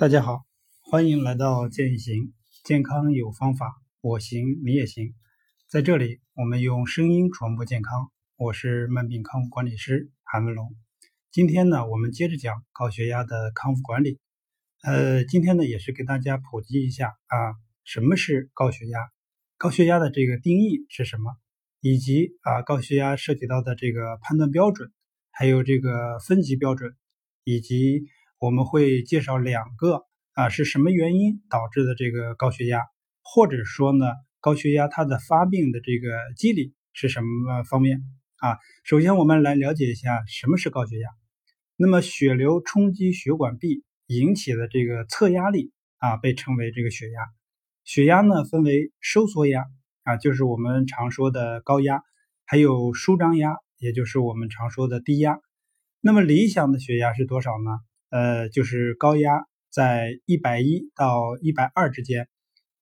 [0.00, 0.46] 大家好，
[0.80, 2.32] 欢迎来到健行
[2.64, 5.12] 健康有方法，我行你也行。
[5.68, 8.10] 在这里，我们用声音传播健康。
[8.38, 10.74] 我是慢病康复管理师韩文龙。
[11.30, 14.18] 今天呢，我们接着讲高血压的康复管理。
[14.82, 17.36] 呃，今天呢，也是给大家普及一下啊，
[17.84, 18.98] 什么是高血压？
[19.58, 21.36] 高血压的这个定义是什么？
[21.82, 24.90] 以及啊，高血压涉及到的这个判断标准，
[25.30, 26.96] 还有这个分级标准，
[27.44, 28.06] 以及。
[28.40, 32.80] 我们会介绍两个啊，是什么原因导致的这个高血压，
[33.22, 34.06] 或者说呢，
[34.40, 36.08] 高血压它的发病的这个
[36.38, 38.00] 机理是什么方面
[38.38, 38.56] 啊？
[38.82, 41.10] 首先，我们来了解一下什么是高血压。
[41.76, 47.20] 那么，血流冲击血管壁引起的这个侧压力啊，被称为这个血压。
[47.84, 49.66] 血压呢，分为收缩压
[50.02, 52.02] 啊，就是我们常说的高压，
[52.46, 55.38] 还有舒张压，也就是我们常说的低压。
[56.00, 57.80] 那么，理想的血压是多少呢？
[58.10, 62.28] 呃，就是高压在一百一到一百二之间，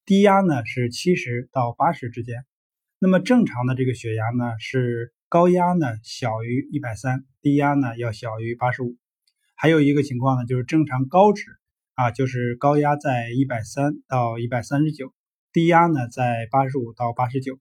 [0.05, 2.43] 低压呢是七十到八十之间。
[2.99, 8.97] 那么正常的这个血压呢是高压呢小于一百三，低压呢要小于八十五。
[9.55, 11.43] 还有一个情况呢就是正常高值
[11.93, 15.13] 啊，就是高压在一百三到一百三十九，
[15.53, 17.59] 低压呢在八十五到八十九。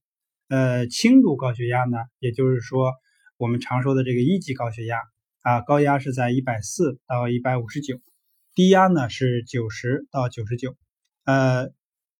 [0.48, 2.94] 呃，轻度高血压呢，也就是说
[3.36, 4.96] 我们常说的这个一级高血压。
[5.48, 8.02] 啊，高压是在一百四到一百五十九，
[8.54, 10.76] 低压呢是九十到九十九，
[11.24, 11.70] 呃，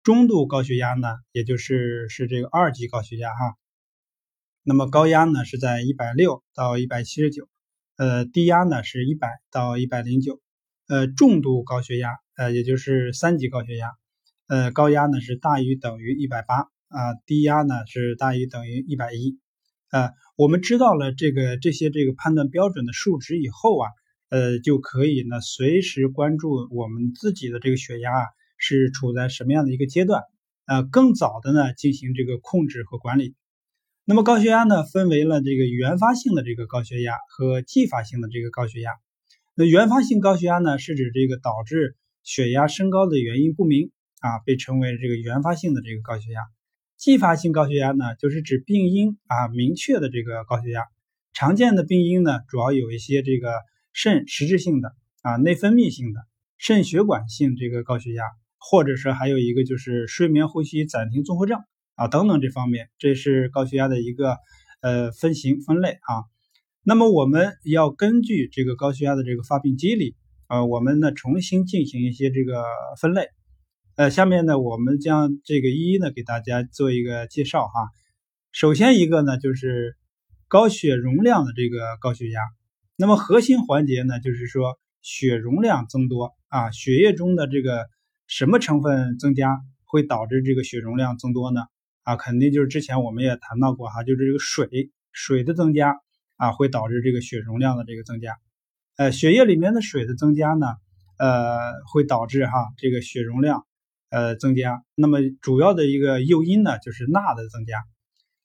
[0.03, 3.59] 中度高血压呢，也就是是这个二级高血压哈。
[4.62, 7.51] 那么高压呢是在一百六到一百七十九，
[7.99, 10.41] 呃，低压呢是一百到一百零九，
[10.89, 13.91] 呃，重度高血压，呃，也就是三级高血压，
[14.47, 19.39] 呃，高压呢是大于等于一百八啊，低压呢是大于等于一百一。
[19.91, 23.91] 呃，我们知道了这个这些这个判断标准的数值以后啊，
[24.28, 28.25] 呃，就可以呢随时关注我们自己的这个血压啊
[28.59, 30.22] 是处在什么样的一个阶段，
[30.66, 33.34] 呃，更早的呢进行这个控制和管理。
[34.05, 38.93] 那么高血压呢分为了这个原发性的这个高血压和继发性的这个高血压。
[39.54, 43.91] 那原发性高血压呢是指这个导致血压升高的原因不明
[44.21, 46.41] 啊，被称为这个原发性的这个高血压。
[46.98, 50.82] 继发性高血压呢，就是指病因啊明确的这个高血压。
[51.32, 53.53] 常见的病因呢，主要有一些这个
[53.92, 56.20] 肾实质性的啊内分泌性的
[56.56, 58.25] 肾血管性这个高血压，
[58.59, 61.60] 或者是还有一个就是睡眠呼吸暂停综合症
[61.94, 64.36] 啊等等这方面，这是高血压的一个
[64.80, 66.26] 呃分型分类啊。
[66.82, 70.16] 那么我们要根据这个高血压的这个发病机理，
[70.48, 72.65] 呃，我们呢重新进行一些这个
[73.00, 73.28] 分类。
[73.98, 77.91] 呃，下面呢，我们将这个一一呢给大家做一个介绍哈。
[78.53, 79.97] 首先一个呢就是
[80.47, 82.41] 高血容量的这个高血压，
[82.94, 87.86] 那么核心环节呢就是说血容量增多啊，血液中的这个
[88.28, 91.62] 什么成分增加会导致这个血容量增多呢？
[92.04, 95.97] 啊，肯定就是之前我们也谈到过哈，就是这个水水的增加
[96.36, 98.36] 啊会导致这个血容量的这个增加。
[98.97, 100.69] 呃，血液里面的水的增加呢，
[101.19, 101.59] 呃，
[101.92, 103.65] 会导致哈这个血容量。
[104.11, 107.85] 呃，增加，那么主要的一个诱因呢，就是钠的增加。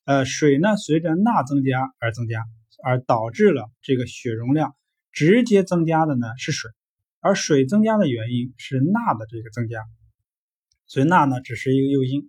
[0.04, 2.44] 呃，水呢，随着钠增加而增加，
[2.82, 4.76] 而导致了这个血容量
[5.10, 6.70] 直接增加的呢是水，
[7.20, 9.80] 而水增加的原因是钠的这个增加，
[10.86, 12.28] 所以钠呢只是一个诱因。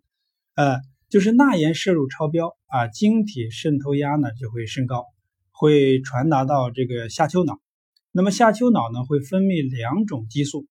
[0.56, 0.80] 呃，
[1.10, 5.04] 就是钠盐摄入超标啊，晶体渗透压呢就会升高，
[5.52, 7.60] 会传达到这个下丘脑。
[8.14, 10.66] 那么下丘脑呢会分泌两种激素，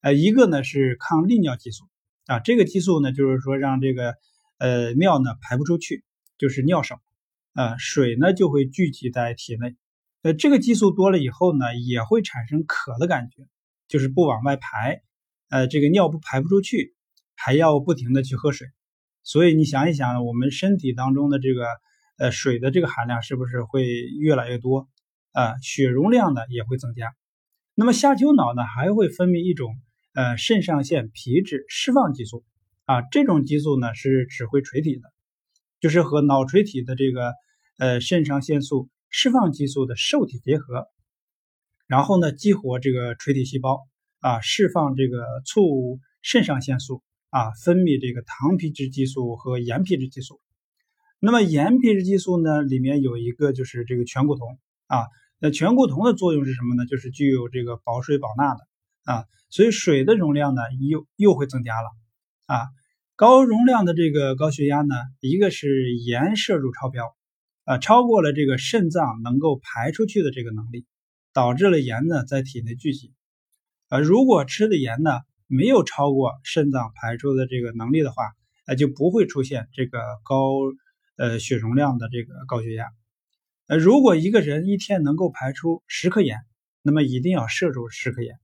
[0.00, 1.84] 呃，一个呢是抗利尿激素。
[2.30, 4.14] 啊，这个激素呢，就是说让这个
[4.58, 6.04] 呃尿呢排不出去，
[6.38, 7.00] 就是尿少，
[7.54, 9.74] 啊水呢就会聚集在体内，
[10.22, 13.48] 呃这个激素多了以后呢，也会产生渴的感觉，
[13.88, 15.02] 就是不往外排，
[15.48, 16.94] 呃这个尿不排不出去，
[17.34, 18.68] 还要不停的去喝水，
[19.24, 21.66] 所以你想一想，我们身体当中的这个
[22.16, 23.84] 呃水的这个含量是不是会
[24.20, 24.88] 越来越多？
[25.32, 27.12] 啊血容量呢也会增加，
[27.74, 29.74] 那么下丘脑呢还会分泌一种。
[30.12, 32.44] 呃，肾上腺皮质释放激素
[32.84, 35.02] 啊，这种激素呢是指挥垂体的，
[35.80, 37.32] 就是和脑垂体的这个
[37.78, 40.88] 呃肾上腺素释放激素的受体结合，
[41.86, 43.86] 然后呢激活这个垂体细胞
[44.18, 50.40] 啊，释放这个促肾上腺素啊，分泌这个糖皮质激素和盐皮质激素。
[51.20, 55.06] 那么盐皮质激素呢，里面有一个就是这个醛固酮啊，
[55.38, 56.84] 那醛固酮的作用是什么呢？
[56.86, 58.69] 就是具有这个保水保钠的。
[59.10, 61.88] 啊，所以水的容量呢又又会增加了
[62.46, 62.68] 啊。
[63.16, 67.14] 高容量的这个高血压呢，一个是盐摄入超标，
[67.64, 70.86] 啊，超过了这个肾脏能够排出去的这个能力，
[71.32, 73.12] 导致了盐呢在体内聚集。
[73.88, 75.10] 啊，如果吃的盐呢
[75.48, 78.22] 没有超过肾脏排出的这个能力的话，
[78.66, 80.52] 呃，就不会出现这个高
[81.16, 82.86] 呃血容量的这个高血压。
[83.66, 86.38] 呃，如果一个人一天能够排出十克盐，
[86.82, 88.38] 那么一定要摄入十克盐。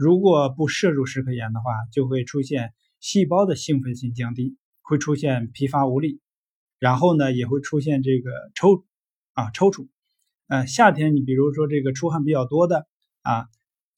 [0.00, 6.22] 如果不摄入十克盐的话，就会出现细胞的兴奋性降低，会出现疲乏无力，
[6.78, 8.86] 然后呢也会出现这个抽
[9.34, 9.88] 啊抽搐。
[10.46, 12.86] 呃，夏天你比如说这个出汗比较多的
[13.20, 13.48] 啊，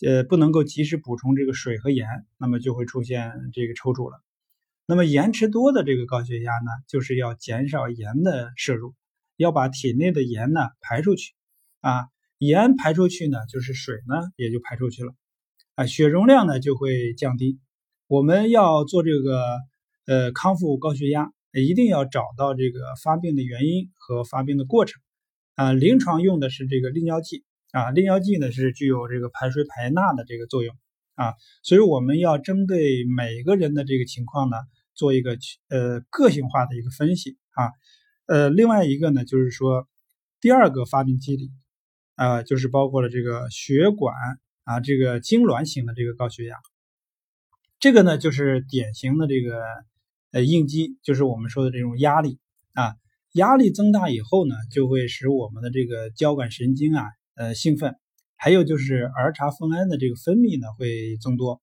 [0.05, 4.21] 呃不能够及时补充这个水和盐，那么就会出现这个抽搐了。
[4.87, 8.97] 那么盐吃多的这个高血压呢，就是要减少盐的摄入，
[9.37, 11.33] 要把体内的盐呢排出去
[11.81, 12.09] 啊，
[12.39, 15.15] 盐排出去呢，就是水呢也就排出去了。
[15.75, 17.59] 啊，血容量呢就会降低。
[18.07, 19.59] 我们要做这个
[20.07, 25.01] 呃康复高血压，一定要找到这个发病的原因和发病的过程。
[25.55, 30.75] 啊，临床用的是这个利尿剂啊，利尿剂呢是具有这个排水排钠的这个作用
[31.15, 34.57] 啊，所以我们要针对每个人的这个情况呢，
[34.95, 37.71] 做一个呃个性化的一个分析啊。
[38.27, 39.89] 呃，另外一个呢就是说，
[40.41, 41.51] 第二个发病机理
[42.15, 44.15] 啊，就是包括了这个血管。
[44.65, 46.57] 啊，这个痉挛型的这个高血压，
[47.81, 49.61] 这个呢就是典型的这个
[50.31, 52.39] 呃应激，就是我们说的这种压力
[52.75, 52.95] 啊，
[53.33, 57.05] 压力增大以后呢，就会使我们的这个交感神经啊
[57.35, 57.97] 呃兴奋，
[58.37, 61.61] 还有就是儿茶酚胺的这个分泌呢会增多，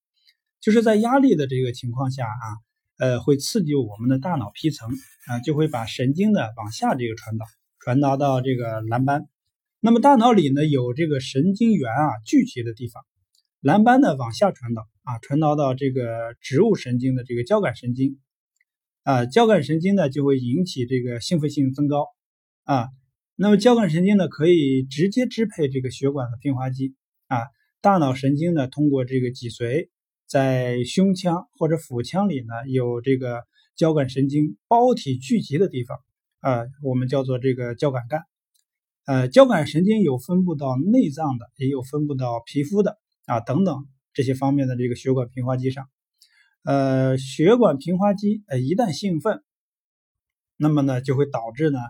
[0.60, 2.44] 就是在压力的这个情况下啊，
[2.98, 4.90] 呃会刺激我们的大脑皮层
[5.26, 7.46] 啊，就会把神经呢往下这个传导，
[7.78, 9.26] 传导到这个蓝斑。
[9.82, 13.02] 那么大脑里呢有这个神经元啊聚集的地方，
[13.62, 18.18] 蓝斑呢往下传导啊，传导到这个植物神经的这个交感神经，
[19.04, 22.08] 啊，交感神经呢就会引起这个兴奋性增高
[22.64, 22.88] 啊。
[23.36, 26.94] 那么交感神经呢可以直接支配这个血管的平滑肌
[27.28, 27.38] 啊，
[27.80, 29.88] 大脑神经呢通过这个脊髓，
[30.26, 33.44] 在胸腔或者腹腔里呢有这个
[33.76, 35.98] 交感神经包体聚集的地方
[36.40, 38.20] 啊，我们叫做这个交感干。
[39.10, 42.96] 呃，交感神经有分布到内脏的，也有分布到皮肤的
[43.26, 45.90] 啊，等等这些方面的这个血管平滑肌上。
[46.62, 49.42] 呃，血管平滑肌呃一旦兴奋，
[50.56, 51.80] 那么呢就会导致呢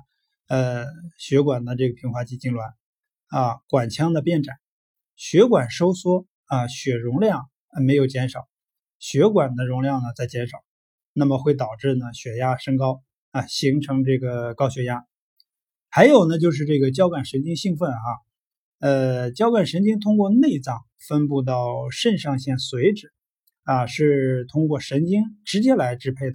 [0.49, 0.87] 呃
[1.19, 2.73] 血管的这个平滑肌痉挛
[3.27, 4.59] 啊，管腔的变窄，
[5.15, 7.51] 血管收缩啊，血容量
[7.85, 8.49] 没有减少，
[8.99, 10.57] 血管的容量呢在减少，
[11.13, 15.05] 那么会导致呢血压升高啊，形成这个高血压。
[15.93, 17.99] 还有呢，就是这个交感神经兴奋啊，
[18.79, 20.79] 呃，交感神经通过内脏
[21.09, 23.13] 分布到肾上腺髓质
[23.65, 26.35] 啊，是通过神经直接来支配的，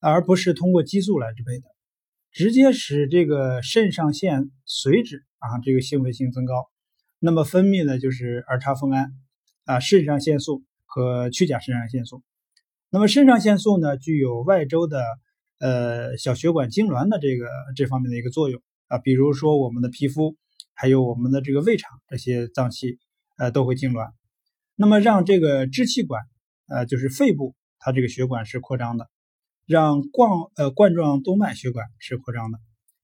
[0.00, 1.68] 而不是通过激素来支配的，
[2.32, 6.68] 直接使这个肾上腺髓质啊这个兴奋性增高，
[7.20, 9.12] 那么分泌的就是儿茶酚胺
[9.66, 12.24] 啊、肾上腺素和去甲肾上腺素。
[12.90, 15.00] 那么肾上腺素呢，具有外周的。
[15.64, 20.36] 呃，小血管痉挛的这个这方面的一个作用啊，比如说我们的皮肤，
[20.74, 22.98] 还有我们的这个胃肠这些脏器，
[23.38, 24.10] 呃，都会痉挛。
[24.76, 26.20] 那么让这个支气管，
[26.68, 29.06] 呃，就是肺部，它这个血管是扩张的；
[29.64, 32.58] 让冠呃冠状动脉血管是扩张的；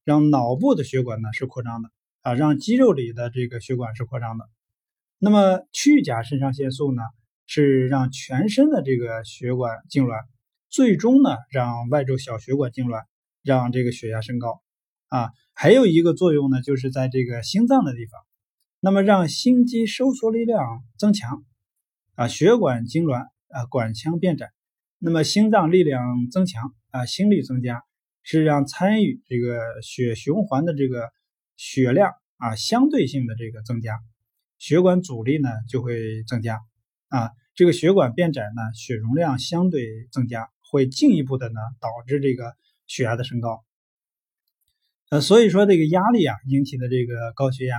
[0.04, 1.88] 让脑部的血管呢是扩张的
[2.20, 4.44] 啊；让肌肉里的这个血管是扩张的。
[5.18, 7.00] 那么去甲肾上腺素呢，
[7.46, 10.26] 是让全身的这个血管痉挛。
[10.70, 13.02] 最终呢，让外周小血管痉挛，
[13.42, 14.62] 让这个血压升高
[15.08, 15.30] 啊。
[15.52, 18.20] 还有一个作用呢，就是在这个心脏的地方，
[18.78, 21.44] 那么让心肌收缩力量增强
[22.14, 24.52] 啊，血管痉挛啊，管腔变窄，
[24.98, 27.82] 那么心脏力量增强啊，心率增加，
[28.22, 31.10] 是让参与这个血循环的这个
[31.56, 33.98] 血量啊，相对性的这个增加，
[34.58, 36.60] 血管阻力呢就会增加
[37.08, 37.32] 啊。
[37.56, 40.48] 这个血管变窄呢，血容量相对增加。
[40.70, 42.54] 会进一步的呢导致这个
[42.86, 43.64] 血压的升高，
[45.10, 47.76] 呃，所以说这个压力啊引起的这个高血压，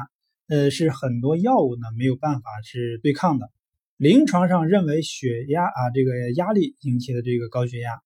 [0.47, 3.49] 呃，是很多药物呢没有办法是对抗的。
[3.95, 7.99] 临床上认为血压啊这个压力引起的这个高血压，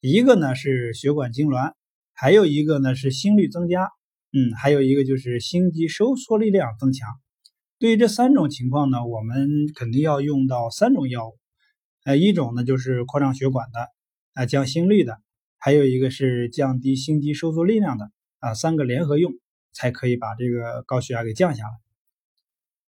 [0.00, 1.74] 一个呢是血管痉挛，
[2.14, 3.90] 还有一个呢是心率增加，
[4.32, 7.08] 嗯，还有一个就是心肌收缩力量增强。
[7.78, 11.38] 对于这三种情况呢，我们肯定要用到三种药物，
[12.04, 13.88] 呃，一种呢就是扩张血管的。
[14.40, 15.20] 啊，降心率的，
[15.58, 19.34] 还有一个是降低心肌收缩力量的啊，三个联合用
[19.70, 21.70] 才可以把这个高血压给降下来。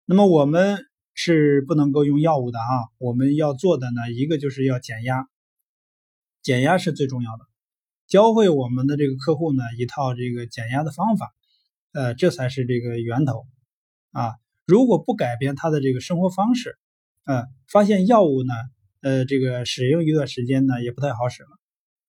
[0.04, 5.26] 那么我们是不能够用药物的啊，我们要做的呢，一个就是要减压，
[6.42, 7.46] 减压是最重要的，
[8.06, 11.32] 教会我们的这个客户呢一套这个减压的方法，
[11.92, 13.46] 呃，这才是这个源头
[14.10, 14.34] 啊。
[14.66, 16.76] 如果不改变他的这个生活方式，
[17.24, 18.52] 呃，发现药物呢。
[19.00, 21.48] 呃，这个使用一段时间呢，也不太好使了，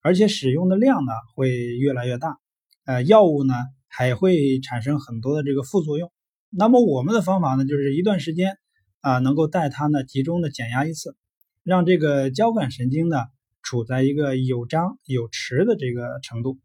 [0.01, 2.37] 而且使用的量呢会越来越大，
[2.85, 3.53] 呃，药物呢
[3.87, 6.11] 还会产生很多的这个副作用。
[6.49, 8.57] 那么我们的方法呢，就是一段时间
[9.01, 11.15] 啊，能够带它呢集中的减压一次，
[11.63, 13.17] 让这个交感神经呢
[13.61, 16.57] 处在一个有张有弛的这个程度。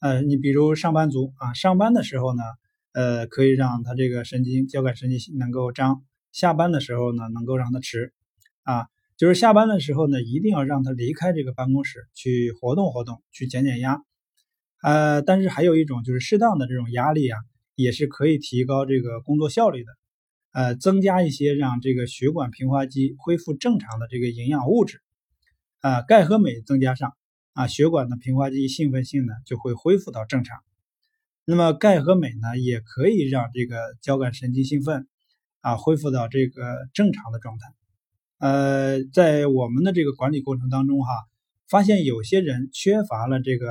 [0.00, 2.42] 呃，你比如上班族啊，上班的时候呢，
[2.92, 8.10] 呃，可以让他这个神经交感神经能够张；下班的时候呢，能够让它弛。
[8.62, 8.86] 啊，
[9.20, 14.00] 就是下班的时候呢，一定要让他离开这个办公室去活动活动，去减减压。
[14.82, 17.38] 呃，但是还有一种就是适当的这种压力啊。
[17.76, 19.92] 也是可以提高这个工作效率的，
[20.52, 25.00] 呃，增加一些让这个血管平滑肌恢复正常的这个营养物质，
[25.80, 27.14] 啊，钙和镁增加上，
[27.54, 30.58] 啊，血管的平滑肌兴奋性呢就会恢复到正常。
[31.46, 35.06] 那么钙和镁呢也可以让这个交感神经兴奋，
[35.62, 37.79] 啊，恢复到这个正常的状态。
[38.40, 41.12] 呃，在我们的这个管理过程当中哈，
[41.68, 43.70] 发现有些人缺乏了这个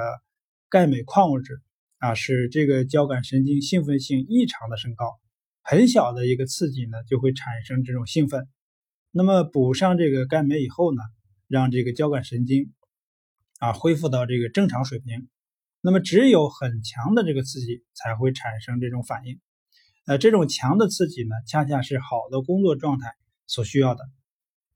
[0.70, 1.60] 钙镁矿物质。
[2.02, 5.20] 啊，使这个交感神经兴奋性异常的升高，
[5.64, 8.48] 很小的一个刺激呢，就会产生这种兴奋。
[9.12, 11.02] 那么补上这个钙镁以后呢，
[11.50, 12.72] 让这个交感神经
[13.60, 15.28] 啊恢复到这个正常水平。
[15.82, 19.38] 那么只有很强的这个刺激才会产生这种反应。
[20.06, 23.12] 呃，这种强的刺激呢，恰恰是好的工作状态
[23.46, 24.06] 所需要的。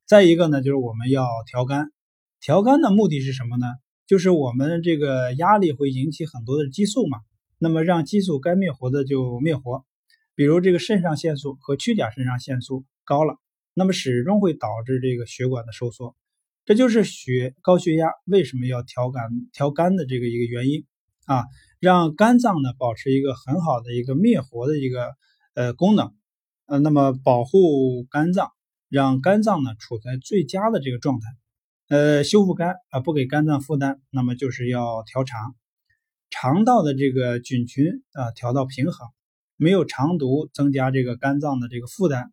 [0.05, 1.91] 再一个呢，就是我们要调肝。
[2.39, 3.67] 调肝的目的是什么呢？
[4.05, 7.19] 就是我们这个压力会引起很多的激素嘛，
[7.57, 9.85] 那么让激素该灭活的就灭活，
[10.35, 13.37] 比如这个肾上腺素和去甲肾上腺素高了，
[13.73, 16.17] 那么始终会导致这个血管的收缩，
[16.65, 20.85] 这就是血高血压为什么要调肝调肝的这个一个原因
[21.25, 21.45] 啊，
[21.79, 25.13] 让肝脏呢保持一个很好的一个灭活的一个
[25.53, 26.13] 呃功能，
[26.65, 28.51] 呃，那么保护肝脏，
[28.93, 31.25] 让肝脏呢处在最佳的这个状态。
[31.87, 35.55] 呃，修复肝啊，不给肝脏负担，那么就是要调肠，
[36.29, 39.09] 肠道的这个菌群啊调到平衡，
[39.57, 42.31] 没有肠毒，增加这个肝脏的这个负担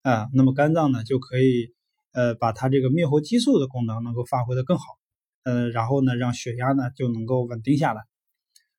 [0.00, 1.74] 啊，那么肝脏呢就可以
[2.12, 4.84] 呃把它这个灭活激素的功能能够发挥的更好，
[5.44, 8.00] 呃，然后呢让血压呢就能够稳定下来。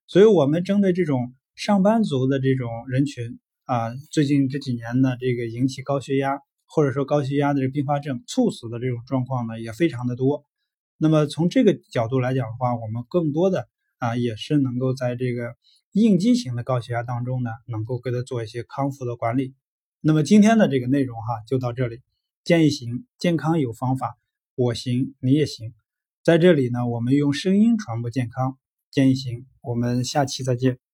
[0.08, 6.40] 所以，我们针对这种上班族的这种人群啊，最近这几年呢，这个引起高血压。
[6.74, 10.46] 或者说高血压的这并发症、猝死的这种状况呢，也非常的多。
[10.98, 15.56] 那么从这个角度来讲的话，我们更多的啊，也是能够在这个
[15.92, 19.54] 应激型的高血压当中呢，能够给他做一些康复的管理。
[20.00, 22.00] 那么今天的这个内容哈，就到这里。
[22.46, 24.18] 建议行，健康有方法，
[24.56, 25.74] 我行你也行。
[26.24, 28.58] 在这里呢，我们用声音传播健康。
[28.92, 30.91] 建议行，我们下期再见。